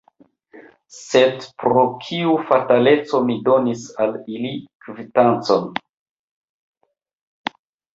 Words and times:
Sed 0.99 1.45
pro 1.63 1.83
kiu 2.07 2.33
fataleco 2.49 3.23
mi 3.29 3.37
donis 3.51 3.87
al 4.07 4.19
ili 4.39 4.57
kvitancon? 4.89 5.73